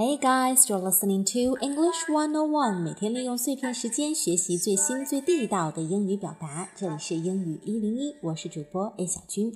[0.00, 2.80] Hey guys, you're listening to English One On One。
[2.80, 6.70] 每天利用碎片时间学习最新最地道的英语表达。
[6.74, 9.52] 这里是英语一零一，我是主播 A 小军。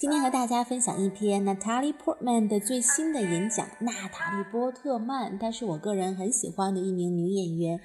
[0.00, 3.68] 今天和大家分享一篇 Natalie Portman 的最新的演讲。
[3.80, 7.78] 娜塔莉波特曼，她是我个人很喜欢的一名女演员，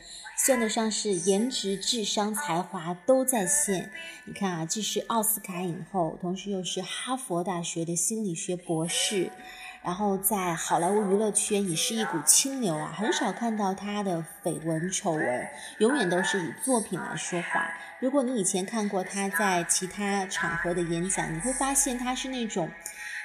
[0.45, 3.91] 算得上是颜值、智商、才华都在线。
[4.25, 9.33] 你看啊，既是奥斯卡影后，同时又是哈佛大学的心理学博士。
[9.81, 15.47] 然后在好莱坞娱乐圈也是一股清流啊，很少看到他的绯闻丑闻，
[15.79, 17.73] 永远都是以作品来说话。
[17.99, 22.69] 如果你以前看过他在其他场合的演讲，你会发现她是那种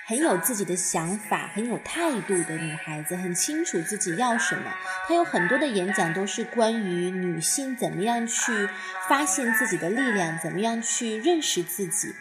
[0.07, 4.73] 很有自己的想法、很有态度的女孩子，很清楚自己要什么。
[5.07, 8.69] 她有很多的演讲都是关于女性怎么样去
[9.09, 12.15] 发现自己的力量，怎么样去认识自己。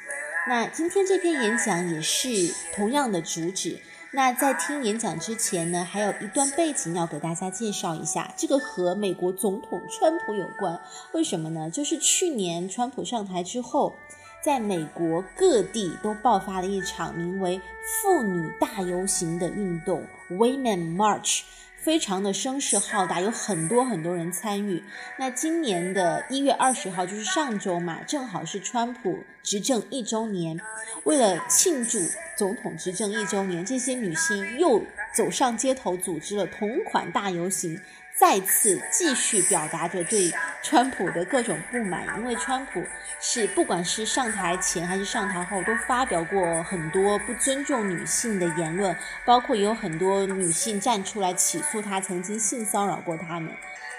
[0.47, 2.27] 那今天这篇演讲也是
[2.75, 3.79] 同样的主旨。
[4.15, 10.79] 那在听演讲之前呢，还有一段背景要给大家介绍一下，这个和美国总统川普有关。
[11.13, 11.67] 为什么呢？
[11.67, 13.95] 就是去年川普上台之后，
[14.43, 17.59] 在美国各地都爆发了一场名为
[18.03, 21.41] “妇女大游行”的运动 （Women March）。
[21.83, 24.81] 非常的声势浩大，有很多很多人参与。
[25.19, 30.57] 那今年的一月二十号，就是上周嘛，正好是川普执政一周年。
[31.03, 31.99] 为了庆祝
[32.37, 34.81] 总统执政一周年，这些女性又
[35.13, 37.77] 走上街头，组织了同款大游行。
[38.15, 42.83] 再次继续表达着对川普的各种不满，因为川普
[43.19, 53.51] 是不管是上台前还是上台后，都发表过很多不尊重女性的言论，包括有很多女性站出来起诉他曾经性骚扰过他们。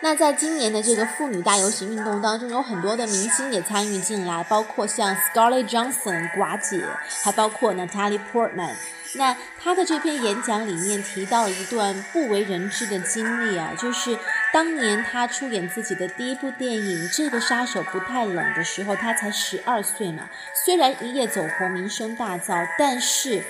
[0.04, 6.84] 那在今年的这个妇女大游行运动当中，有很多的明星也参与进来，包括像 Scarlett Johnson 寡姐，
[7.22, 8.74] 还包括 Natalie Portman。
[9.14, 14.18] 那他的这篇演讲里面提到了一段不为人知的经历啊，就是
[14.52, 20.28] 当年他出演自己的第一部电影《这个杀手不太冷》的时候，他才十二岁嘛。
[20.52, 23.42] 虽然一夜走红，名声大噪，但是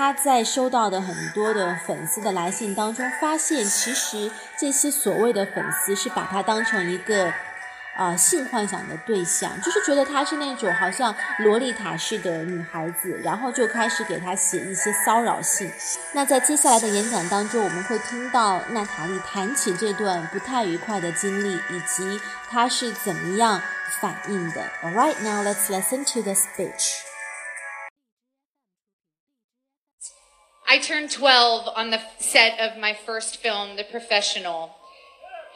[0.00, 7.30] 他在收到的很多的粉丝的来信当中，发现其实这些所谓的粉丝是把他当成一个。
[7.96, 15.70] 啊，性幻想的对象，就是觉得他是那种好像洛丽塔式的女孩子，然后就开始给他写一些骚扰信。
[16.12, 22.18] 那在接下来的演讲当中，我们会听到娜塔莉谈起这段不太愉快的经历，以及
[22.48, 23.60] 她是怎么样
[24.00, 24.62] 反应的。
[24.82, 27.09] All right, now let's listen to the speech.
[30.70, 34.76] I turned 12 on the set of my first film, The Professional.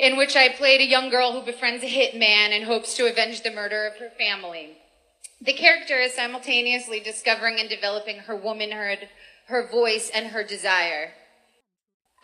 [0.01, 3.43] in which I played a young girl who befriends a hitman and hopes to avenge
[3.43, 4.79] the murder of her family.
[5.41, 9.09] The character is simultaneously discovering and developing her womanhood,
[9.47, 11.13] her voice, and her desire.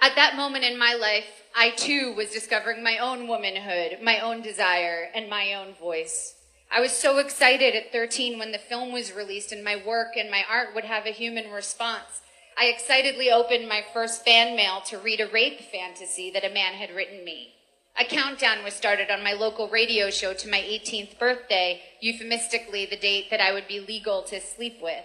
[0.01, 4.43] At that moment in my life, I too was discovering my own womanhood, my own
[4.43, 6.35] desire, and my own voice.
[6.73, 10.29] I was so excited at 13 when the film was released and my work and
[10.29, 12.21] my art would have a human response.
[12.59, 16.75] I excitedly opened my first fan mail to read a rape fantasy that a man
[16.75, 17.55] had written me.
[17.99, 22.97] A countdown was started on my local radio show to my 18th birthday, euphemistically the
[22.97, 25.05] date that I would be legal to sleep with.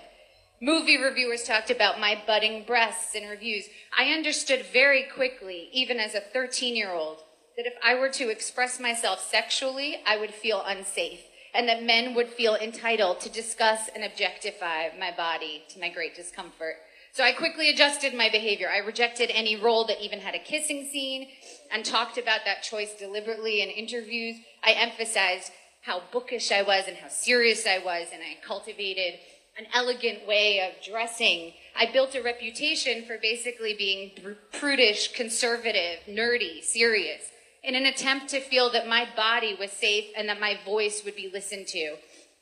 [0.62, 3.66] Movie reviewers talked about my budding breasts in reviews.
[3.98, 7.18] I understood very quickly, even as a 13 year old,
[7.58, 11.22] that if I were to express myself sexually, I would feel unsafe,
[11.54, 16.16] and that men would feel entitled to discuss and objectify my body to my great
[16.16, 16.76] discomfort.
[17.16, 18.70] So I quickly adjusted my behavior.
[18.70, 21.30] I rejected any role that even had a kissing scene
[21.72, 24.36] and talked about that choice deliberately in interviews.
[24.62, 25.54] I emphasized
[25.84, 29.18] how bookish I was and how serious I was, and I cultivated
[29.58, 31.54] an elegant way of dressing.
[31.74, 34.12] I built a reputation for basically being
[34.52, 37.32] prudish, conservative, nerdy, serious,
[37.64, 41.16] in an attempt to feel that my body was safe and that my voice would
[41.16, 41.96] be listened to.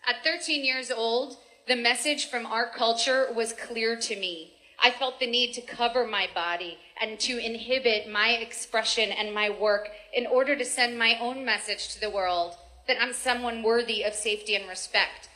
[0.08, 4.54] At 13 years old, the message from our culture was clear to me.
[4.82, 9.50] I felt the need to cover my body and to inhibit my expression and my
[9.50, 12.56] work in order to send my own message to the world
[12.88, 15.30] that I'm someone worthy of safety and respect.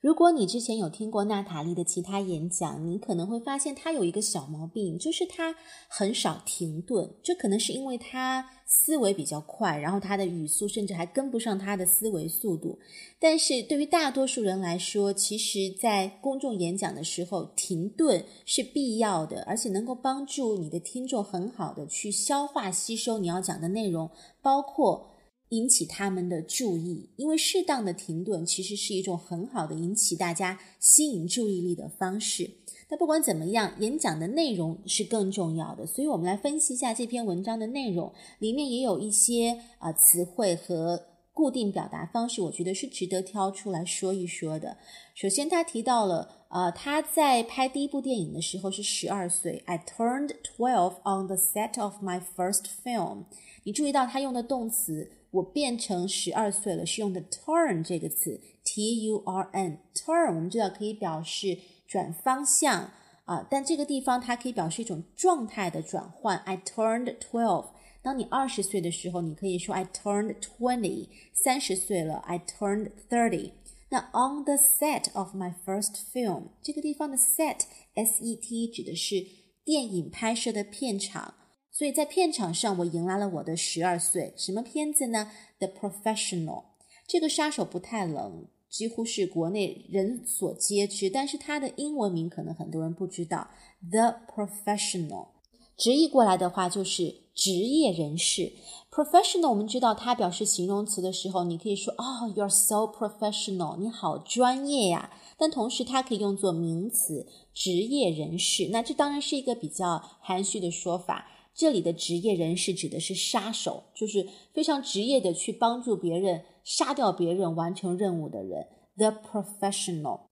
[0.00, 5.52] 如果你之前有听过娜塔莉的其他演讲，你可能会发现她有一个小毛病，就是她
[5.88, 7.12] 很少停顿。
[7.20, 12.78] 这可能是因为她思维比较快，然后她的语速甚至还跟不上她的思维速度。
[13.18, 24.08] 但是对于大多数人来说，其实，在公众演讲的时候，停顿是必要的，而且能够帮助你的听众很好的去消化吸收你要讲的内容，
[24.40, 25.17] 包括。
[25.50, 32.50] 引起他们的注意，因为适当的停顿其实是一种很好的引起大家吸引注意力的方式。
[32.88, 35.86] 但不管怎么样，演讲的内容是更重要的。
[35.86, 41.02] 所以，我们来分析一下这篇文章的内容，里面也有一些啊词汇和
[41.32, 44.76] 固定表达方式，我觉得是值得挑出来说一说的。
[45.14, 46.36] 首先，他提到了。
[46.50, 49.62] 呃，他在拍第一部电影的时候是十二岁。
[49.66, 53.24] I turned twelve on the set of my first film。
[53.64, 59.78] 你注意到他用的动词，我变成十二岁了，是用的 turn 这个词，t u r n。
[59.94, 62.90] turn 我们知道可以表示转方向
[63.24, 66.38] 啊，但这个地方它可以表示一种状态的转换。
[66.38, 67.66] I turned twelve。
[68.00, 71.08] 当你二十岁的时候，你可以说 I turned twenty。
[71.34, 73.52] 三十岁了，I turned thirty。
[73.90, 77.60] 那 on the set of my first film 这个地方的 set
[77.94, 79.24] s e t 指的是
[79.64, 81.34] 电影拍摄的片场，
[81.78, 84.34] 所以在片场上我迎来了我的十二岁。
[84.36, 85.30] 什么片子呢
[85.60, 86.64] ？The Professional。
[87.06, 93.46] 这个杀手不太冷，几乎是国内人所皆知，但是它的英文名可能很多人不知道。
[93.92, 95.28] The Professional。
[95.76, 98.52] 直译过来的话就是职业人士
[98.90, 99.50] ，professional。
[99.50, 105.12] 我们知道它表示形容词的时候，你可以说哦，you're so professional，你好专业呀。
[105.36, 108.70] 但同时它可以用作名词，职业人士。
[108.72, 111.28] 那这当然是一个比较含蓄的说法。
[111.58, 118.68] 这里的职业人士指的是杀手，就是非常职业的去帮助别人杀掉别人、完成任务的人。
[118.96, 120.28] The professional。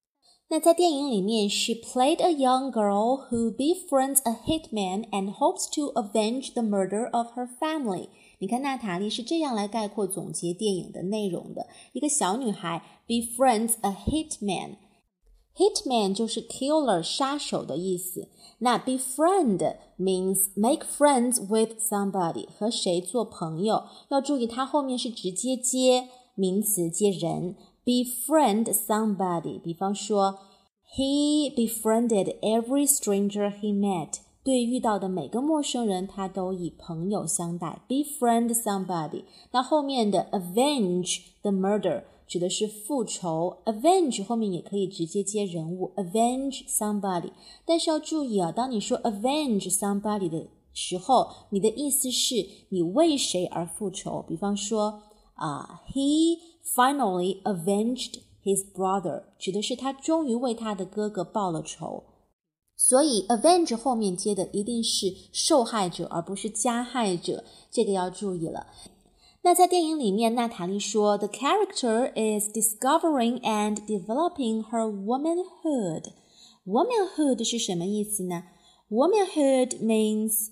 [0.49, 7.11] 那在电影里面，she played a young girl who befriends a hitman and hopes to avenge the murder
[7.11, 8.11] of her family。
[8.39, 14.77] 你看，娜塔莉是这样来概括总结电影的内容的：一个小女孩 befriends a hitman。
[15.56, 18.30] hitman 就是 killer 杀手的意思。
[18.60, 23.84] 那 befriend means make friends with somebody 和谁做朋友。
[24.10, 27.56] 要注意，它后面是直接接名词接人。
[27.84, 30.38] befriend somebody，比方说，
[30.96, 34.20] he befriended every stranger he met。
[34.44, 37.82] 对遇到的每个陌生人，他都以朋友相待。
[37.88, 43.59] befriend somebody，那后面的 avenge the murder 指的是复仇。
[43.65, 47.33] avenge 后面也可以直接接人物，avenge somebody。
[47.65, 52.35] 但是要注意啊，当你说 avenge somebody 的时候，你的意思是
[52.71, 54.23] 你为谁而复仇？
[54.29, 55.03] 比方说
[55.35, 56.57] 啊，he。
[56.75, 62.03] Finally avenged his brother，指的是他终于为他的哥哥报了仇。
[62.77, 68.67] 所以 avenge 后面接的一定是受害者，而不是加害者，这个要注意了。
[69.46, 76.12] 那在电影里面，娜塔莉说：“The character is discovering and developing her womanhood。”
[76.66, 78.44] Womanhood 是什么意思呢？
[78.90, 80.50] Womanhood means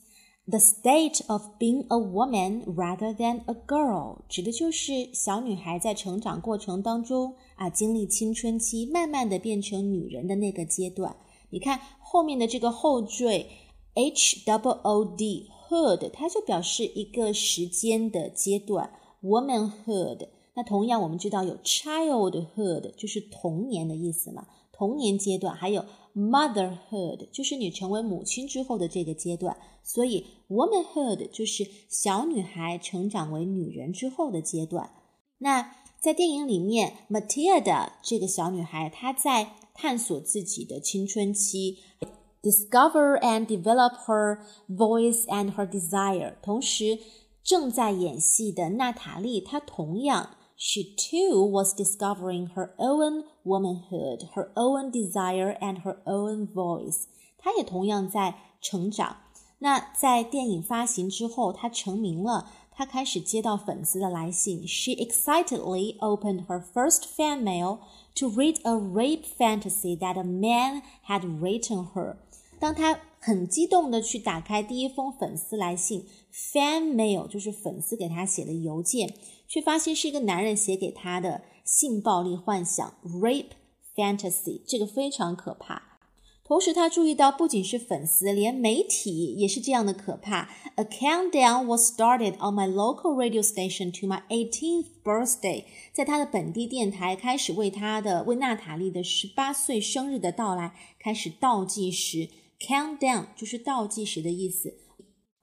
[0.48, 11.16] The state of being a woman rather than a girl，指的就是小女孩在成长过程当中啊，经历青春期，慢慢的变成女人的那个阶段。
[11.52, 13.46] 你看后面的这个后缀
[13.94, 20.29] h double o d hood，它就表示一个时间的阶段，womanhood。
[20.57, 25.85] 那同样我们知道有 childhood，就是童年的意思嘛，童年阶段，还有
[26.15, 29.57] motherhood，就是你成为母亲之后的这个阶段。
[29.83, 34.91] 所以，womanhood 就是小女孩成长为女人之后的阶段。
[35.39, 41.79] 那在电影里面，Matilda 这个小女孩，她在探索自己的青春期
[42.44, 46.36] ，discover and develop her voice and her desire。
[46.42, 47.00] 同时，
[47.44, 57.04] 正在演戏的娜塔莉，她同样，she too was discovering her own womanhood, her own desire and her own voice。
[57.38, 59.18] 她也同样在成长。
[59.60, 62.50] 那在电影发行之后，她成名了。
[62.72, 64.66] 她开始接到粉丝的来信。
[64.66, 67.80] She excitedly opened her first fan mail
[68.16, 72.16] to read a rape fantasy that a man had written her。
[72.59, 79.15] 当她很激动的去打开第一封粉丝来信，fan mail 就是粉丝给她写的邮件，
[79.49, 83.53] 却发现是一个男人写给她的性暴力幻想 rape
[83.95, 85.91] fantasy，这个非常可怕。
[86.47, 90.51] 同时，他注意到，不仅是粉丝，连媒体也是这样的可怕。
[90.75, 102.29] A countdown was started on my local radio station to my 18th birthday，在他的本地电台开始为他的为娜塔莉的十八岁生日的到来开始倒计时。
[102.65, 104.75] Countdown 就是倒计时的意思。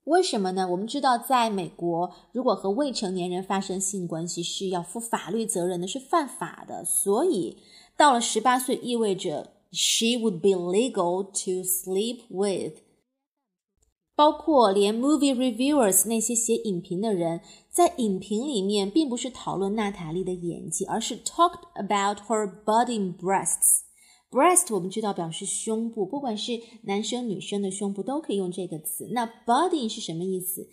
[0.06, 0.68] 为什么呢？
[0.72, 6.84] 我们知道，在美国，如果和未成年人发生性关系是要负法律责任的，是犯法的。
[6.84, 7.58] 所以，
[7.96, 9.62] 到了十八岁，意味着。
[9.74, 12.82] she would be legal to sleep with。
[14.18, 23.84] 包括连 movie reviewers 那些写影评的人，在影评里面并不是讨论娜塔莉的演技，而是 talked about her budding breasts。
[24.31, 29.09] Breast 我们知道表示胸部，不管是男生女生的胸部都可以用这个词。
[29.11, 30.67] 那 budding 是什么意思？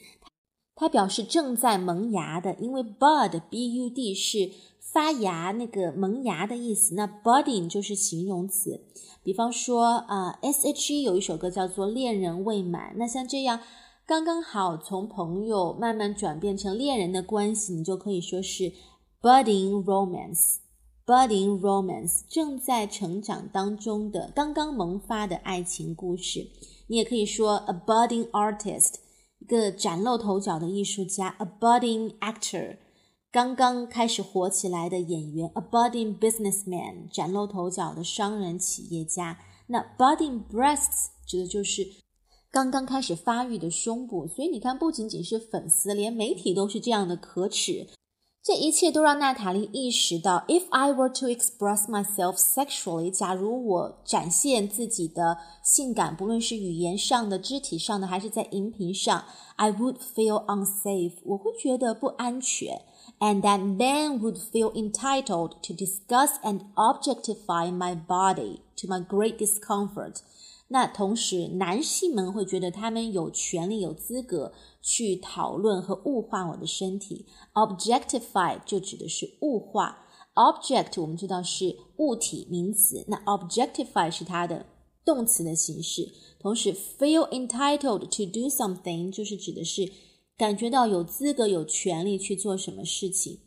[0.77, 4.49] 它表示正在萌芽的，因为 bud b u d 是
[4.81, 6.95] 发芽那个萌芽的意思。
[6.95, 8.81] 那 budding 就是形容词。
[9.25, 13.59] 比方说啊，S H E 有一首歌叫做《恋人未满》，那像这样
[14.07, 18.73] 刚刚好从朋友慢慢转变成恋人的关系，你就可以说是
[19.21, 20.59] budding romance。
[21.09, 26.47] Budding romance 正在成长当中的刚刚萌发的爱情故事。
[26.87, 28.97] 你也可以说 a budding artist。
[29.39, 32.77] 一个崭露头角的艺术家，a budding actor，
[33.33, 39.39] 刚刚开始火起来的演员，a budding businessman，崭露头角的商人企业家。
[39.69, 41.87] 那 budding breasts 指的就是
[42.51, 44.27] 刚刚开始发育的胸部。
[44.27, 47.87] 所以你看，不仅仅是粉丝，连媒体都是这样的可耻。
[48.46, 59.24] 这一切都让娜塔莉意识到，If I were to express myself sexually，假如我展现自己的性感，不论是语言上的、肢体上的，还是在荧屏上，
[59.56, 62.82] I would feel unsafe，我会觉得不安全，
[63.20, 70.18] and that men would feel entitled to discuss and objectify my body to my great discomfort。
[70.71, 77.25] 那同时，男性们会觉得他们有权利、有资格去讨论和物化我的身体。
[77.55, 84.67] Objectify 就指的是物化，object 我们知道是物体名词，那 objectify 是它的
[85.07, 86.13] 动词的形式。
[86.39, 89.91] 同时，feel entitled to do something 就是指的是
[90.37, 93.41] 感觉到有资格、有权利去做什么事情。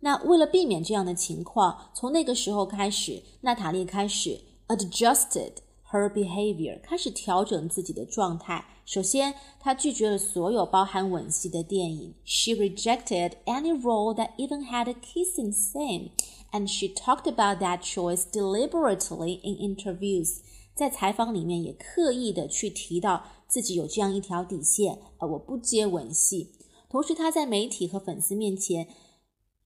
[0.00, 5.52] 那为了避免这样的情况，从那个时候开始，娜塔莉开始 adjusted。
[5.92, 8.64] Her behavior 开始调整自己的状态。
[8.86, 12.14] 首先，她拒绝了所有包含吻戏的电影。
[12.24, 16.12] She rejected any role that even had a kissing scene,
[16.50, 20.38] and she talked about that choice deliberately in interviews.
[20.74, 26.52] 在采访里面也刻意的去提到自己有这样一条底线，呃，我不接吻戏。
[26.88, 28.88] 同时，她在媒体和粉丝面前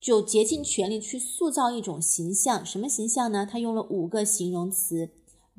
[0.01, 2.65] 就竭尽全力去塑造一种形象。
[2.65, 3.47] 什么形象呢？
[3.49, 5.11] 她用了五个形容词。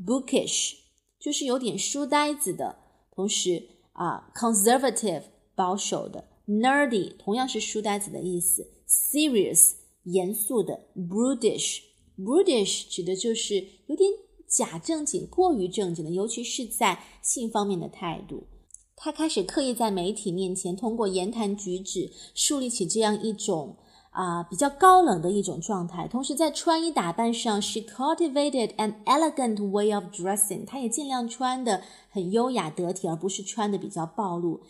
[0.05, 0.75] Bookish
[1.19, 2.76] 就是有点书呆子的，
[3.11, 5.25] 同时啊，conservative
[5.55, 9.73] 保守的，nerdy 同样是书呆子的意思，serious
[10.05, 11.81] 严肃的，brutish
[12.17, 14.09] brutish 指的就是有点
[14.47, 18.47] 假正经、过于正经的，尤其是在性方面的态度。
[18.95, 23.76] 他开始刻意在媒体面前通过言谈举止树立起这样一种。
[24.12, 26.08] 啊，比较高冷的一种状态。
[26.08, 30.66] 同时，在穿衣打扮上，she cultivated an elegant way of dressing。
[30.66, 34.62] 她也尽量穿的很优雅得体，而不是穿的比较暴露。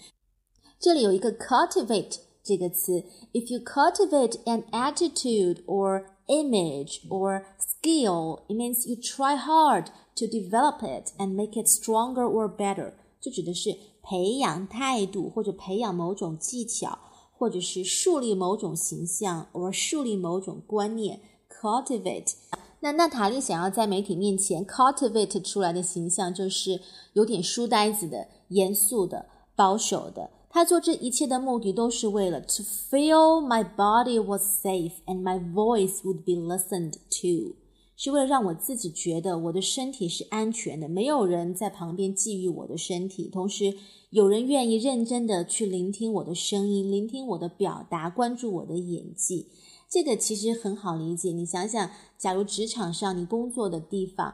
[0.79, 3.03] 这里有一个 cultivate 这个词，
[3.33, 10.79] if you cultivate an attitude or image or skill, it means you try hard to develop
[10.81, 12.93] it and make it stronger or better。
[13.19, 16.97] 这指的是培养态度或者培养某种技巧。
[17.38, 22.34] 或者是树立某种形象，或树立某种观念，cultivate。
[22.80, 26.80] 那娜塔莉想要在媒体面前 cultivate 出来的形象，就是
[27.12, 29.26] 有点书呆子的、严肃的、
[29.56, 30.30] 保守的。
[30.50, 37.54] 她做这一切的目的，都是为了 to feel my body was safe and my voice would be listened to，
[37.98, 43.74] 是为了让我自己觉得我的身体是安全的，没有人在旁边觊觎我的身体，同时。
[44.10, 49.48] 有人愿意认真的去聆听我的声音，聆听我的表达，关注我的演技，
[49.86, 51.30] 这个其实很好理解。
[51.30, 54.32] 你想想，假如职场上你工作的地方。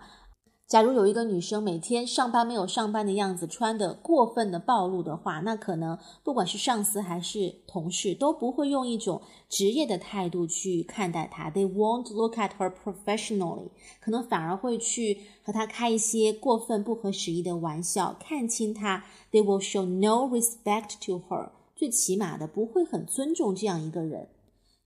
[0.67, 11.51] 假如有一个女生每天上班没有上班的样子，穿的过分的暴露的话，那可能不管是上司还是同事都不会用一种职业的态度去看待她。
[11.51, 13.69] They won't look at her professionally，
[14.01, 19.05] 可能反而会去和她开一些过分不合时宜的玩笑，看清她。
[19.31, 24.29] They will show no respect to her，最起码的不会很尊重这样一个人。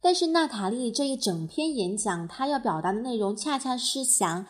[0.00, 4.47] 但是娜塔莉这一整篇演讲，她要表达的内容恰恰是想。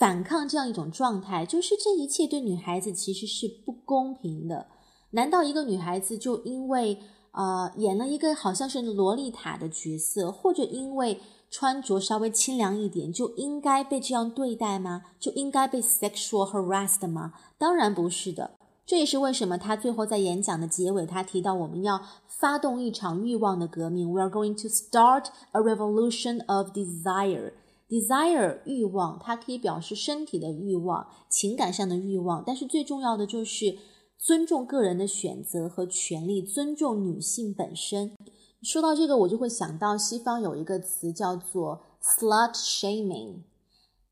[0.00, 4.66] 反抗这样一种状态，就是这一切对女孩子其实是不公平的。
[5.10, 6.98] 难道一个女孩子就因为
[7.32, 15.02] 呃演了一个好像是洛丽塔的角色，或者因为穿着稍微清凉一点，就应该被这样对待吗？
[15.18, 17.34] 就应该被 sexual harassed 吗？
[17.58, 18.52] 当然不是的。
[18.86, 24.10] 这也是为什么他最后在演讲的结尾，他提到我们要发动一场欲望的革命。
[24.10, 27.52] We are going to start a revolution of desire.
[27.90, 33.76] Desire 欲望，它可以表示身体的欲望、情感上的欲望，但是最重要的就是
[34.16, 38.12] 尊重个人的选择和权利，尊重女性本身。
[38.62, 43.38] 说到这个，我就会想到西方有一个词叫做 slut shaming，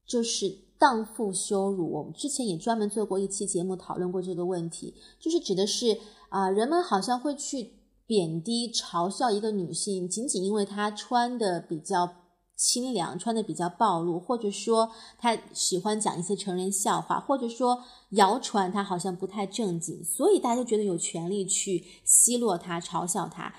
[0.05, 1.93] 就是荡妇羞辱。
[1.93, 5.97] 我们之前也专门做过一期节目讨论过这个问题，就是指的是
[6.31, 7.75] 啊，人们好像会去
[8.07, 12.11] 贬低、嘲笑一个女性，仅仅因为她穿的比较
[12.59, 23.55] 清凉，穿的比较暴露，或者说他喜欢讲一些成人笑话，或者说谣传他好像不太正经，所以大家觉得有权利去奚落他、嘲笑他。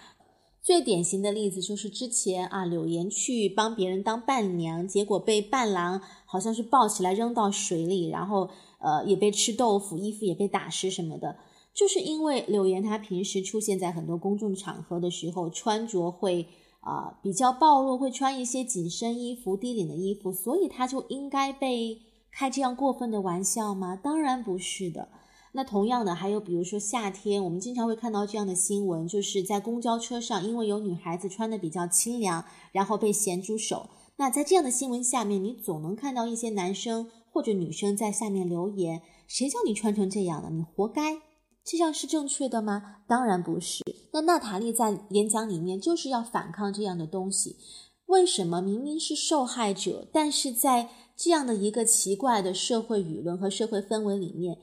[0.61, 11.37] 最典型的例子就是之前啊，柳岩去帮别人当伴娘，结果被伴郎好像是抱起来扔到水里，然后呃也被吃豆腐，衣服也被打湿什么的。
[11.73, 16.45] 就是因为柳岩她平时出现在很多公众场合的时候，穿着会
[16.79, 23.95] 啊比较暴露，会穿一些紧身衣服、低领的衣服，所以她就应该被开这样过分的玩笑吗？
[23.95, 25.09] 当然不是的。
[25.51, 33.89] 那同样的，还有比如说夏天，我们经常会看到这样的新闻，就是在公交车上，因为有女孩子穿的比较清凉，然后被咸猪手。
[34.17, 40.51] 那在这样的新闻下面，你总能看到一些男生或者女生在下面留言：“谁叫你穿成这样的？
[40.51, 41.17] 你活该！”
[41.65, 42.97] 这样是正确的吗？
[43.07, 43.83] 当然不是。
[44.11, 47.55] 那娜塔莉在演讲里面就是要反抗这样的东西。
[48.07, 54.57] 为什么明明是受害者，但是在这样的一个奇怪的社会舆论和社会氛围里面？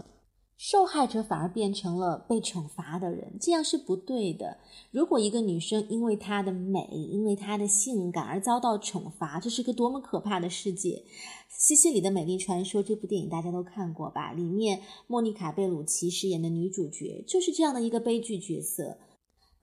[0.58, 4.56] 受害者反而变成了被惩罚的人，这样是不对的。
[4.90, 10.90] 如果一个女生因为她的美、因为她的性感而遭到惩罚，这是个多么可怕的世界！
[11.50, 14.32] 《西西里的美丽传说》这部电影大家都看过吧？
[14.32, 18.96] 里面莫妮卡·贝鲁奇饰演的女主角就是这样的一个悲剧角色。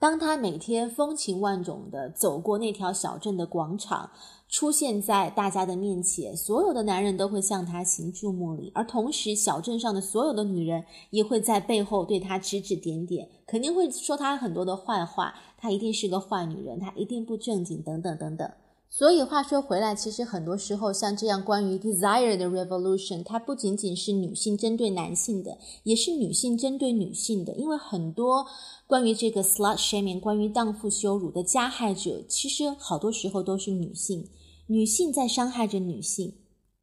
[0.03, 4.10] 当他每天风情万种的走过那条小镇的广场。
[4.50, 18.48] 出现在大家的面前，所有的男人都会向他行注目礼，而同时，小镇上的所有的女人也会在背后对他指指点点，肯定会说他很多的坏话，他一定是个坏女人，他一定不正经，等等等等。
[18.95, 27.55] 所以话说回来，其实很多时候像这样关于 desire 的 revolution，它不仅仅是女性针对男性的，也是女性针对女性的。
[27.55, 28.45] 因为很多
[28.86, 34.29] 关于这个 slut shaming，关于荡妇羞辱的加害者，其实好多时候都是女性。
[34.67, 36.36] 女性在伤害着女性，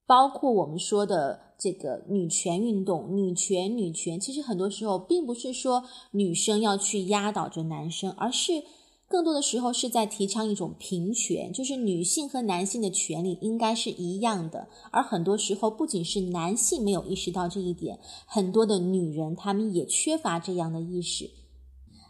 [0.04, 8.64] 包括我们说的这个女权运动，女权女权，其实很多时候并不是说女生要去压倒着男生，而是
[9.10, 14.68] 更多的时候是在提倡一种平权，就是女性和男性的权利应该是一样的。
[14.92, 21.28] 而很多时候，不仅是男性没有意识到这一点，很多的女人她们也缺乏这样的意识。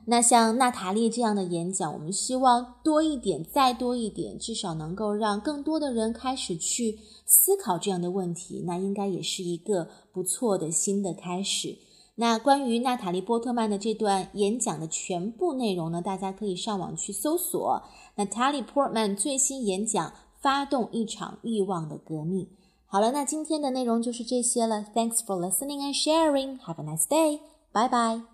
[0.05, 8.63] 那像娜塔莉这样的演讲，我们希望多一点，再多一点，至少能够让更多的人开始去思考这样的问题。
[8.67, 11.79] 那应该也是一个不错的新的开始。
[12.17, 17.83] 那关于娜塔莉波特曼的这段演讲的全部内容呢大家可以上网去搜索。
[18.17, 22.49] 娜塔莉波特曼最新演讲发动一场欲望的革命。
[22.87, 24.85] 好了那今天的内容就是这些了。
[24.95, 26.59] Thanks for listening and sharing.
[26.61, 27.41] Have a nice day.
[27.73, 28.30] Bye bye.